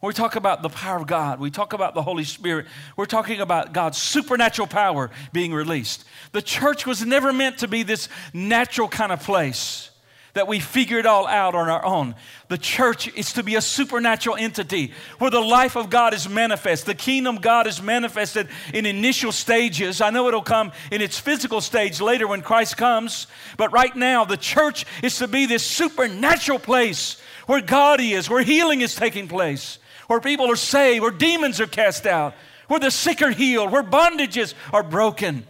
[0.00, 3.06] When we talk about the power of God, we talk about the Holy Spirit, we're
[3.06, 6.04] talking about God's supernatural power being released.
[6.32, 9.90] The church was never meant to be this natural kind of place.
[10.34, 12.14] That we figure it all out on our own.
[12.48, 16.86] The church is to be a supernatural entity where the life of God is manifest.
[16.86, 20.00] The kingdom of God is manifested in initial stages.
[20.00, 24.24] I know it'll come in its physical stage later when Christ comes, but right now,
[24.24, 29.28] the church is to be this supernatural place where God is, where healing is taking
[29.28, 32.34] place, where people are saved, where demons are cast out,
[32.66, 35.46] where the sick are healed, where bondages are broken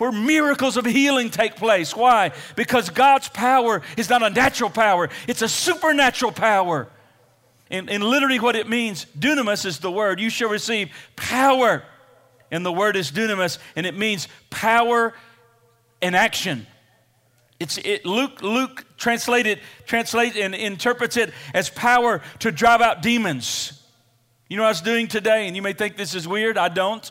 [0.00, 1.94] where miracles of healing take place.
[1.94, 2.32] Why?
[2.56, 6.88] Because God's power is not a natural power, it's a supernatural power.
[7.70, 10.18] And, and literally, what it means, dunamis is the word.
[10.18, 11.84] You shall receive power.
[12.50, 15.12] And the word is dunamis, and it means power
[16.00, 16.66] and action.
[17.60, 18.40] It's it, Luke.
[18.40, 23.80] Luke translated, translate and interprets it as power to drive out demons.
[24.48, 26.56] You know what I was doing today, and you may think this is weird.
[26.56, 27.08] I don't.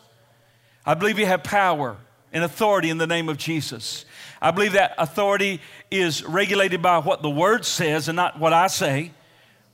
[0.84, 1.96] I believe you have power
[2.32, 4.04] and authority in the name of Jesus.
[4.40, 8.68] I believe that authority is regulated by what the Word says and not what I
[8.68, 9.12] say.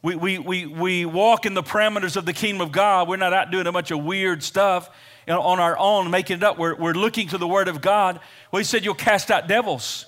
[0.02, 3.08] We, we, we, we walk in the parameters of the kingdom of God.
[3.08, 4.90] We're not out doing a bunch of weird stuff
[5.26, 6.58] you know, on our own, making it up.
[6.58, 8.20] We're, we're looking to the Word of God.
[8.50, 10.06] Well, He said, You'll cast out devils.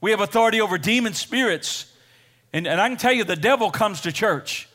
[0.00, 1.92] We have authority over demon spirits.
[2.52, 4.68] And, and I can tell you, the devil comes to church.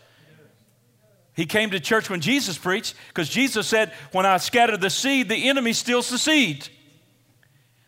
[1.36, 5.30] He came to church when Jesus preached because Jesus said, When I scatter the seed,
[5.30, 6.67] the enemy steals the seed.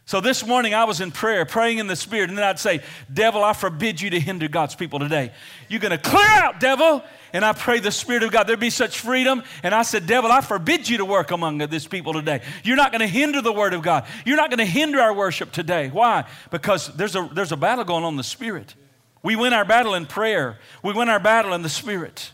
[0.08, 2.82] So this morning I was in prayer, praying in the Spirit, and then I'd say,
[3.12, 5.32] Devil, I forbid you to hinder God's people today.
[5.68, 7.04] You're going to clear out, devil.
[7.34, 9.41] And I pray the Spirit of God, there'd be such freedom.
[9.63, 12.44] And I said, Devil, I forbid you to work among this people today.
[12.63, 14.06] You're not going to hinder the Word of God.
[14.26, 15.89] You're not going to hinder our worship today.
[15.89, 16.26] Why?
[16.52, 18.76] Because there's a, there's a battle going on in the Spirit.
[19.24, 22.32] We win our battle in prayer, we win our battle in the Spirit.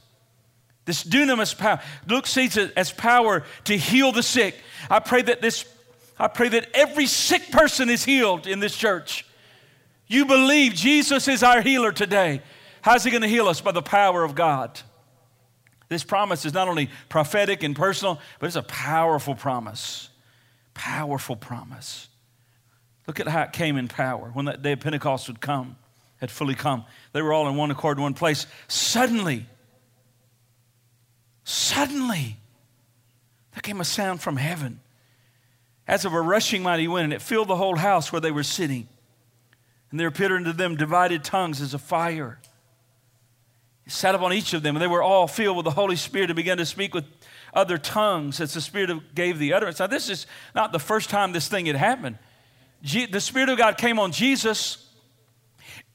[0.83, 1.79] This dunamis power.
[2.07, 4.55] Luke sees it as power to heal the sick.
[4.89, 5.63] I pray that this
[6.21, 9.25] I pray that every sick person is healed in this church.
[10.05, 12.43] You believe Jesus is our healer today.
[12.83, 13.59] How's he going to heal us?
[13.59, 14.79] By the power of God.
[15.89, 20.09] This promise is not only prophetic and personal, but it's a powerful promise.
[20.75, 22.07] Powerful promise.
[23.07, 25.75] Look at how it came in power when that day of Pentecost would come,
[26.17, 26.85] had fully come.
[27.13, 28.45] They were all in one accord in one place.
[28.67, 29.47] Suddenly,
[31.45, 32.37] suddenly,
[33.53, 34.80] there came a sound from heaven
[35.87, 38.43] as of a rushing mighty wind, and it filled the whole house where they were
[38.43, 38.87] sitting.
[39.89, 42.39] And there appeared unto them divided tongues as a fire.
[43.85, 46.29] It sat upon each of them, and they were all filled with the Holy Spirit
[46.29, 47.05] and began to speak with
[47.53, 49.79] other tongues as the Spirit gave the utterance.
[49.79, 52.17] Now, this is not the first time this thing had happened.
[52.81, 54.87] the Spirit of God came on Jesus,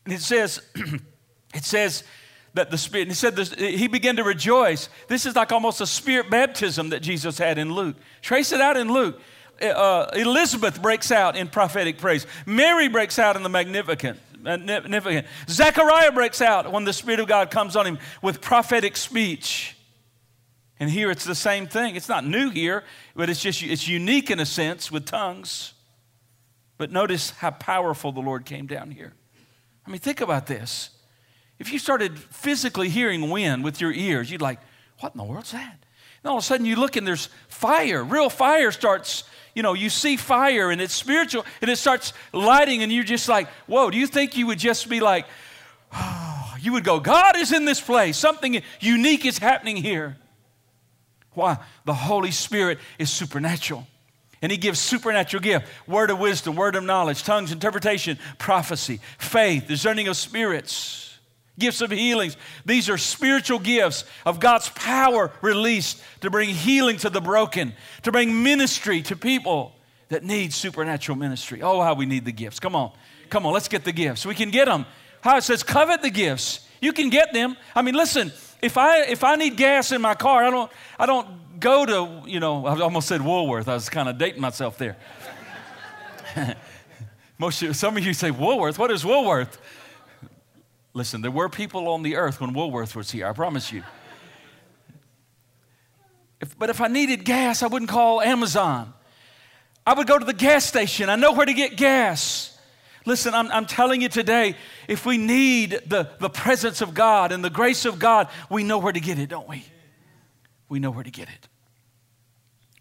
[0.05, 0.61] and it says,
[1.55, 2.05] it says
[2.53, 4.90] that the Spirit, and he said this, he began to rejoice.
[5.09, 7.96] This is like almost a spirit baptism that Jesus had in Luke.
[8.20, 9.20] Trace it out in Luke
[9.62, 12.27] uh, Elizabeth breaks out in prophetic praise.
[12.45, 14.16] Mary breaks out in the Magnificat.
[14.40, 15.27] Magnificat.
[15.49, 19.77] Zechariah breaks out when the Spirit of God comes on him with prophetic speech.
[20.79, 21.97] And here it's the same thing.
[21.97, 25.73] It's not new here, but it's just it's unique in a sense with tongues.
[26.79, 29.14] But notice how powerful the Lord came down here.
[29.87, 30.90] I mean, think about this.
[31.59, 34.61] If you started physically hearing wind with your ears, you'd like,
[35.01, 35.86] what in the world's that?
[36.27, 38.03] And all of a sudden you look and there's fire.
[38.03, 39.23] Real fire starts
[39.55, 43.29] you know, you see fire and it's spiritual and it starts lighting and you're just
[43.29, 45.25] like, whoa, do you think you would just be like,
[45.95, 48.17] oh, you would go, God is in this place.
[48.17, 50.17] Something unique is happening here.
[51.33, 51.59] Why?
[51.85, 53.87] The Holy Spirit is supernatural.
[54.43, 59.69] And he gives supernatural gift word of wisdom, word of knowledge, tongues, interpretation, prophecy, faith,
[59.69, 61.06] discerning of spirits
[61.59, 62.37] gifts of healings.
[62.64, 68.12] These are spiritual gifts of God's power released to bring healing to the broken, to
[68.12, 69.73] bring ministry to people
[70.09, 71.62] that need supernatural ministry.
[71.62, 72.61] Oh, how we need the gifts.
[72.61, 72.92] Come on.
[73.29, 74.25] Come on, let's get the gifts.
[74.25, 74.87] We can get them.
[75.21, 76.61] How it says, covet the gifts.
[76.81, 77.57] You can get them.
[77.75, 81.07] I mean, listen, if I if I need gas in my car, I don't I
[81.07, 83.69] don't go to, you know, I almost said Woolworth.
[83.69, 84.97] I was kind of dating myself there.
[87.38, 88.79] Most some of you say Woolworth.
[88.79, 89.59] What is Woolworth?
[90.97, 93.83] Listen, there were people on the earth when Woolworth was here, I promise you.
[96.41, 98.95] If, but if I needed gas, I wouldn't call Amazon.
[99.87, 101.11] I would go to the gas station.
[101.11, 102.59] I know where to get gas.
[103.05, 104.57] Listen, I'm, I'm telling you today,
[104.89, 108.79] if we need the, the presence of God and the grace of God, we know
[108.79, 109.67] where to get it, don't we?
[110.71, 111.47] We know where to get it.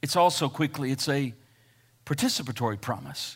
[0.02, 1.34] It's also quickly, it's a
[2.06, 3.36] participatory promise.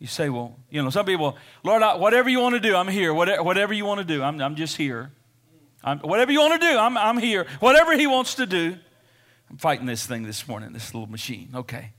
[0.00, 2.88] You say, well, you know, some people, Lord, I, whatever you want to do, I'm
[2.88, 3.12] here.
[3.12, 5.12] Whatever, whatever you want to do, I'm, I'm just here.
[5.84, 7.46] I'm, whatever you want to do, I'm, I'm here.
[7.60, 8.76] Whatever He wants to do.
[9.50, 11.50] I'm fighting this thing this morning, this little machine.
[11.54, 11.92] Okay.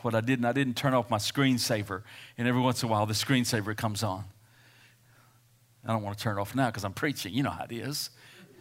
[0.00, 2.02] what I didn't, I didn't turn off my screensaver.
[2.38, 4.24] And every once in a while, the screensaver comes on.
[5.84, 7.34] I don't want to turn it off now because I'm preaching.
[7.34, 8.08] You know how it is.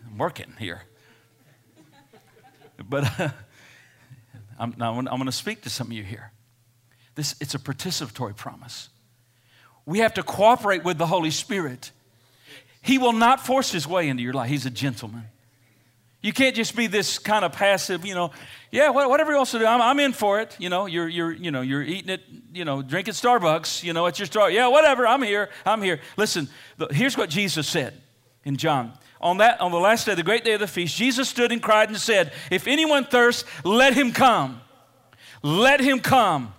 [0.05, 0.83] I'm working here.
[2.89, 3.29] But uh,
[4.59, 6.33] I'm, now I'm going to speak to some of you here.
[7.15, 8.89] This, it's a participatory promise.
[9.85, 11.91] We have to cooperate with the Holy Spirit.
[12.81, 14.49] He will not force his way into your life.
[14.49, 15.25] He's a gentleman.
[16.21, 18.31] You can't just be this kind of passive, you know,
[18.71, 20.55] yeah, whatever you to do, I'm, I'm in for it.
[20.59, 24.07] You know, you're, you're, you know, you're eating it, you know, drinking Starbucks, you know,
[24.07, 24.49] at your Star.
[24.49, 25.99] Yeah, whatever, I'm here, I'm here.
[26.17, 26.49] Listen,
[26.89, 27.93] here's what Jesus said
[28.43, 28.93] in John.
[29.21, 31.61] On that, on the last day, the great day of the feast, Jesus stood and
[31.61, 34.61] cried and said, If anyone thirsts, let him come.
[35.43, 36.53] Let him come.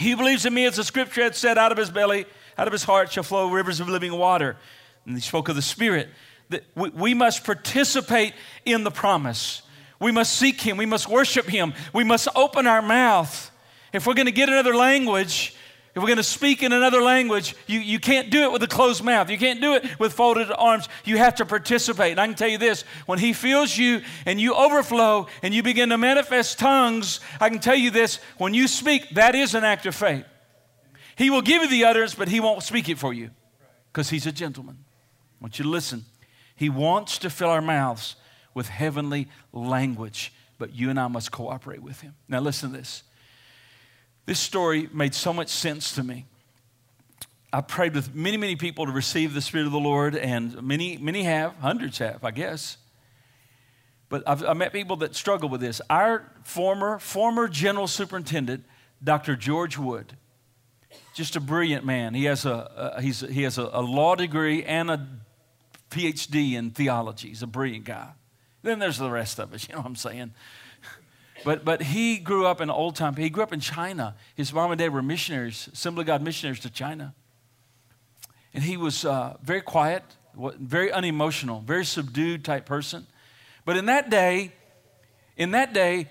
[0.00, 2.24] He believes in me, as the scripture had said, out of his belly,
[2.56, 4.56] out of his heart shall flow rivers of living water.
[5.04, 6.08] And he spoke of the Spirit
[6.48, 8.32] that we must participate
[8.64, 9.60] in the promise.
[10.00, 10.78] We must seek Him.
[10.78, 11.74] We must worship Him.
[11.92, 13.50] We must open our mouth.
[13.92, 15.54] If we're going to get another language,
[16.00, 18.66] if we're going to speak in another language, you, you can't do it with a
[18.66, 19.28] closed mouth.
[19.28, 20.88] You can't do it with folded arms.
[21.04, 22.12] You have to participate.
[22.12, 25.62] And I can tell you this when He fills you and you overflow and you
[25.62, 29.62] begin to manifest tongues, I can tell you this when you speak, that is an
[29.62, 30.24] act of faith.
[31.16, 33.28] He will give you the utterance, but He won't speak it for you
[33.92, 34.78] because He's a gentleman.
[35.38, 36.06] I want you to listen.
[36.56, 38.16] He wants to fill our mouths
[38.54, 42.14] with heavenly language, but you and I must cooperate with Him.
[42.26, 43.02] Now, listen to this.
[44.26, 46.26] This story made so much sense to me.
[47.52, 50.98] I prayed with many, many people to receive the Spirit of the Lord, and many,
[50.98, 52.76] many have, hundreds have, I guess.
[54.08, 55.80] But I've, I met people that struggle with this.
[55.90, 58.64] Our former, former general superintendent,
[59.02, 59.34] Dr.
[59.34, 60.16] George Wood,
[61.14, 62.14] just a brilliant man.
[62.14, 65.08] He has a, he's, he has a, a law degree and a
[65.90, 67.28] PhD in theology.
[67.28, 68.10] He's a brilliant guy.
[68.62, 70.32] Then there's the rest of us, you know what I'm saying?
[71.44, 73.16] But, but he grew up in old time.
[73.16, 74.14] He grew up in China.
[74.34, 77.14] His mom and dad were missionaries, Assembly God missionaries to China.
[78.52, 80.02] And he was uh, very quiet,
[80.34, 83.06] very unemotional, very subdued type person.
[83.64, 84.52] But in that day,
[85.36, 86.08] in that day,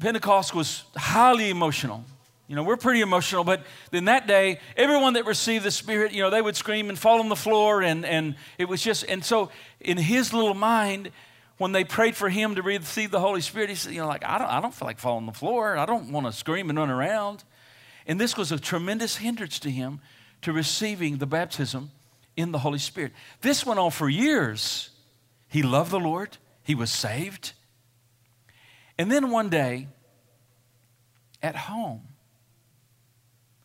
[0.00, 2.04] Pentecost was highly emotional.
[2.48, 6.22] You know, we're pretty emotional, but in that day, everyone that received the Spirit, you
[6.22, 9.22] know, they would scream and fall on the floor, and, and it was just, and
[9.22, 11.10] so in his little mind,
[11.58, 14.24] when they prayed for him to receive the Holy Spirit, he said, you know, like,
[14.24, 15.76] I don't, I don't feel like falling on the floor.
[15.76, 17.44] I don't want to scream and run around.
[18.06, 20.00] And this was a tremendous hindrance to him
[20.42, 21.90] to receiving the baptism
[22.36, 23.12] in the Holy Spirit.
[23.40, 24.90] This went on for years.
[25.48, 27.52] He loved the Lord, he was saved.
[28.96, 29.88] And then one day,
[31.42, 32.02] at home,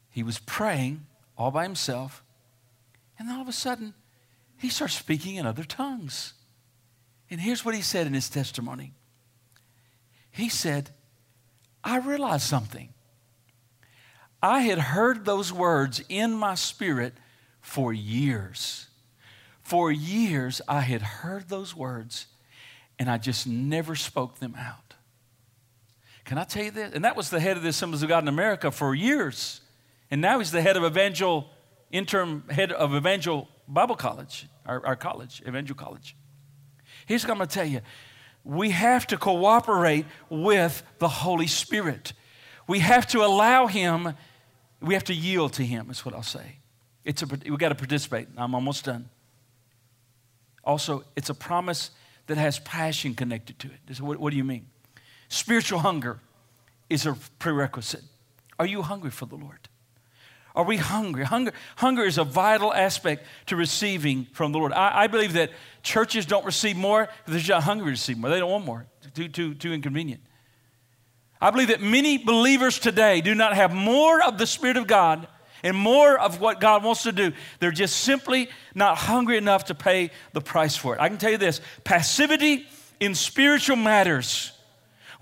[0.10, 1.06] he was praying
[1.38, 2.24] all by himself,
[3.18, 3.94] and all of a sudden,
[4.58, 6.34] he starts speaking in other tongues.
[7.34, 8.93] And here's what he said in his testimony
[10.30, 10.91] He said,
[11.84, 12.89] I realized something.
[14.39, 17.15] I had heard those words in my spirit
[17.60, 18.86] for years.
[19.63, 22.28] For years, I had heard those words,
[23.00, 24.93] and I just never spoke them out.
[26.26, 26.93] Can I tell you this?
[26.93, 29.62] And that was the head of the Assemblies of God in America for years.
[30.12, 31.50] And now he's the head of Evangel,
[31.91, 36.15] interim head of Evangel Bible College, our, our college, Evangel College.
[37.06, 37.82] Here's what I'm going to tell you
[38.46, 42.13] we have to cooperate with the Holy Spirit.
[42.68, 44.13] We have to allow Him,
[44.82, 46.58] we have to yield to Him, is what I'll say.
[47.06, 48.28] It's a, we got to participate.
[48.38, 49.10] I'm almost done.
[50.63, 51.92] Also, it's a promise
[52.28, 54.00] that has passion connected to it.
[54.02, 54.68] What, what do you mean?
[55.28, 56.20] Spiritual hunger
[56.89, 58.04] is a prerequisite.
[58.60, 59.68] Are you hungry for the Lord?
[60.56, 61.24] Are we hungry?
[61.24, 64.72] Hunger, hunger is a vital aspect to receiving from the Lord.
[64.72, 68.30] I, I believe that churches don't receive more because they're just hungry to receive more.
[68.30, 68.86] They don't want more.
[69.16, 70.22] Too, too, too inconvenient.
[71.42, 75.28] I believe that many believers today do not have more of the Spirit of God
[75.62, 77.34] and more of what God wants to do.
[77.60, 81.02] They're just simply not hungry enough to pay the price for it.
[81.02, 82.66] I can tell you this passivity
[83.02, 84.53] in spiritual matters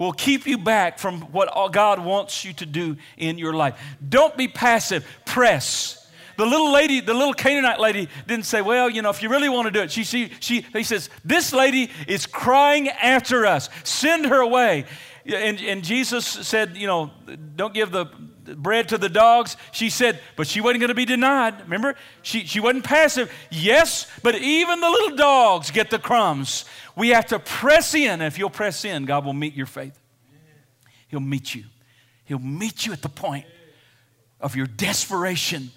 [0.01, 3.79] will keep you back from what God wants you to do in your life.
[4.09, 6.09] Don't be passive, press.
[6.37, 9.47] The little lady, the little Canaanite lady didn't say, Well, you know, if you really
[9.47, 13.69] want to do it, she, she, she, he says, This lady is crying after us.
[13.83, 14.85] Send her away.
[15.23, 17.11] And, and Jesus said, You know,
[17.55, 18.05] don't give the
[18.55, 19.55] bread to the dogs.
[19.71, 21.61] She said, But she wasn't going to be denied.
[21.61, 21.93] Remember?
[22.23, 23.31] She, she wasn't passive.
[23.51, 26.65] Yes, but even the little dogs get the crumbs.
[26.95, 28.19] We have to press in.
[28.21, 30.00] If you'll press in, God will meet your faith.
[31.11, 31.65] He'll meet you.
[32.23, 33.45] He'll meet you at the point
[34.39, 35.71] of your desperation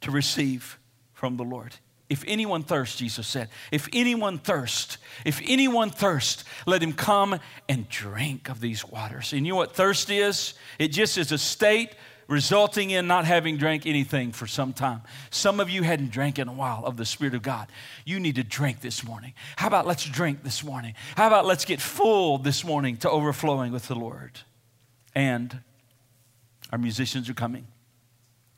[0.00, 0.78] to receive
[1.12, 1.76] from the Lord.
[2.08, 7.88] If anyone thirst, Jesus said, if anyone thirst, if anyone thirst, let him come and
[7.88, 9.32] drink of these waters.
[9.32, 10.54] And you know what thirst is?
[10.78, 11.90] It just is a state
[12.26, 15.02] resulting in not having drank anything for some time.
[15.30, 17.68] Some of you hadn't drank in a while of the Spirit of God.
[18.06, 19.34] You need to drink this morning.
[19.56, 20.94] How about let's drink this morning?
[21.16, 24.40] How about let's get full this morning to overflowing with the Lord?
[25.14, 25.60] And
[26.70, 27.66] our musicians are coming.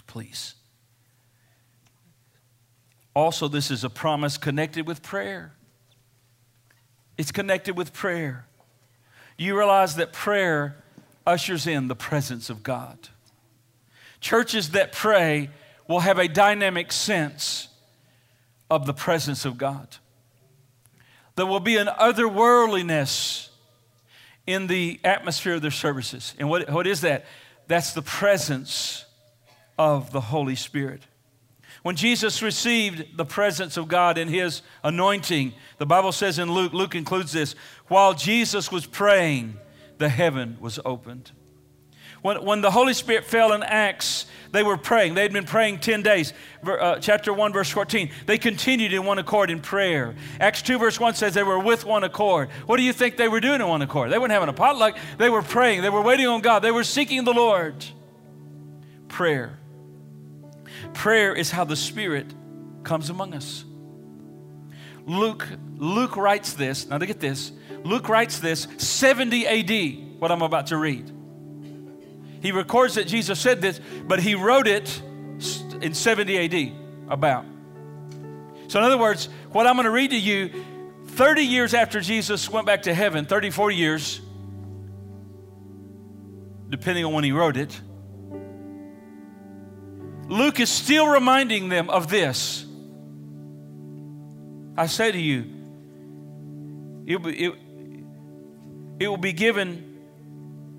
[0.07, 0.55] Please.
[3.15, 5.53] Also, this is a promise connected with prayer.
[7.19, 8.47] It's connected with prayer.
[9.37, 10.77] You realize that prayer
[11.27, 13.09] ushers in the presence of God.
[14.21, 15.51] Churches that pray
[15.89, 17.69] will have a dynamic sense
[18.71, 19.97] of the presence of God.
[21.37, 23.49] There will be an otherworldliness
[24.47, 26.35] in the atmosphere of their services.
[26.39, 27.25] And what, what is that?
[27.69, 29.05] That's the presence
[29.79, 31.03] of the Holy Spirit.
[31.83, 36.73] When Jesus received the presence of God in his anointing, the Bible says in Luke,
[36.73, 37.55] Luke includes this,
[37.89, 39.57] while Jesus was praying,
[39.99, 41.33] the heaven was opened.
[42.23, 45.15] When, when the Holy Spirit fell in Acts, they were praying.
[45.15, 46.33] They had been praying 10 days.
[46.65, 48.11] Uh, chapter 1, verse 14.
[48.27, 50.15] They continued in one accord in prayer.
[50.39, 52.51] Acts 2, verse 1 says they were with one accord.
[52.67, 54.13] What do you think they were doing in one accord?
[54.13, 54.97] They weren't having a potluck.
[55.19, 55.83] They were praying.
[55.83, 56.61] They were waiting on God.
[56.61, 57.85] They were seeking the Lord.
[59.09, 59.59] Prayer.
[60.95, 62.33] Prayer is how the Spirit
[62.85, 63.65] comes among us.
[65.07, 66.87] Luke, Luke writes this.
[66.87, 67.51] Now, to get this,
[67.83, 71.11] Luke writes this 70 AD, what I'm about to read.
[72.43, 75.01] He records that Jesus said this, but he wrote it
[75.81, 76.73] in 70 AD,
[77.09, 77.45] about.
[78.67, 80.51] So, in other words, what I'm going to read to you
[81.07, 84.21] 30 years after Jesus went back to heaven, 34 years,
[86.69, 87.81] depending on when he wrote it,
[90.27, 92.65] Luke is still reminding them of this.
[94.77, 95.45] I say to you,
[97.07, 97.55] it, it,
[98.99, 99.92] it will be given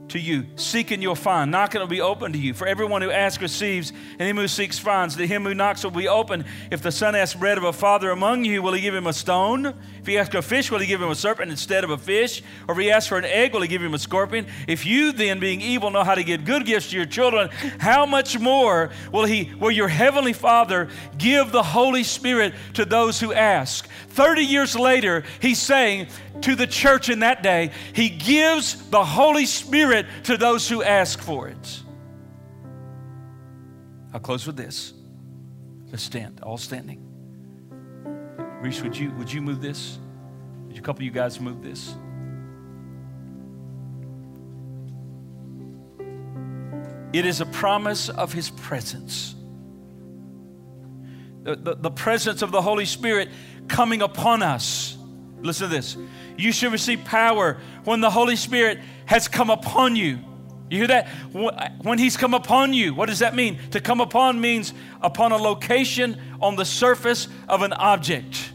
[0.10, 0.46] to you.
[0.56, 1.52] Seek and you'll find.
[1.52, 2.54] Knocking will be open to you.
[2.54, 5.16] For everyone who asks receives, and him who seeks finds.
[5.16, 6.46] To him who knocks will be open.
[6.72, 9.14] If the son asks bread of a father among you, will he give him a
[9.14, 9.74] stone?
[10.00, 11.98] If he asks for a fish, will he give him a serpent instead of a
[11.98, 12.44] fish?
[12.68, 14.48] Or if he asks for an egg, will he give him a scorpion?
[14.68, 17.50] If you then, being evil, know how to give good gifts to your children,
[17.80, 23.20] how much more will he, will your heavenly Father give the Holy Spirit to those
[23.20, 23.88] who ask?
[24.10, 26.08] 30 years later, he's saying
[26.42, 31.22] to the church in that day, he gives the Holy Spirit to those who ask
[31.22, 31.82] for it.
[34.14, 34.94] I'll close with this.
[35.92, 37.02] Let's stand, all standing.
[38.62, 40.00] Reese, would you, would you move this?
[40.68, 41.96] Would a couple of you guys move this?
[47.14, 49.36] It is a promise of His presence.
[51.44, 53.30] The, the, the, presence of the Holy Spirit
[53.68, 54.93] coming upon us.
[55.44, 55.98] Listen to this.
[56.38, 60.20] You should receive power when the Holy Spirit has come upon you.
[60.70, 61.08] You hear that?
[61.84, 63.60] When He's come upon you, what does that mean?
[63.72, 68.52] To come upon means upon a location on the surface of an object.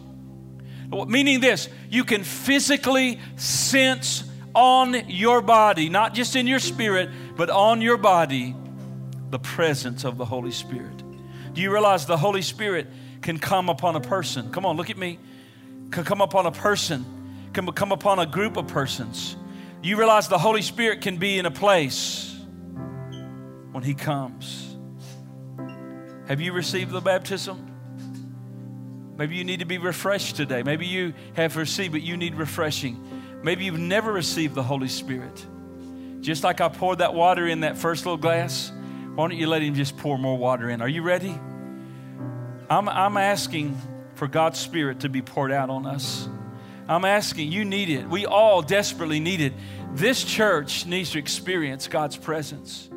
[0.90, 4.24] Meaning this, you can physically sense
[4.54, 8.56] on your body, not just in your spirit, but on your body,
[9.30, 10.96] the presence of the Holy Spirit.
[11.52, 12.88] Do you realize the Holy Spirit
[13.20, 14.50] can come upon a person?
[14.50, 15.18] Come on, look at me.
[15.90, 17.04] Can come upon a person,
[17.52, 19.36] can come upon a group of persons.
[19.82, 22.36] You realize the Holy Spirit can be in a place
[23.72, 24.76] when He comes.
[26.26, 27.64] Have you received the baptism?
[29.16, 30.62] Maybe you need to be refreshed today.
[30.62, 33.40] Maybe you have received, but you need refreshing.
[33.42, 35.46] Maybe you've never received the Holy Spirit.
[36.20, 38.70] Just like I poured that water in that first little glass,
[39.14, 40.82] why don't you let Him just pour more water in?
[40.82, 41.36] Are you ready?
[42.70, 43.80] I'm, I'm asking
[44.18, 46.28] for God's Spirit to be poured out on us.
[46.88, 48.08] I'm asking, you need it.
[48.08, 49.52] We all desperately need it.
[49.92, 52.90] This church needs to experience God's presence.